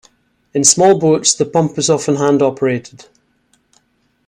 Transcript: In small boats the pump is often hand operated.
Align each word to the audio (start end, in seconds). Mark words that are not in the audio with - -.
In 0.55 0.63
small 0.63 0.97
boats 0.97 1.35
the 1.35 1.45
pump 1.45 1.77
is 1.77 1.87
often 1.87 2.15
hand 2.15 2.41
operated. 2.41 3.05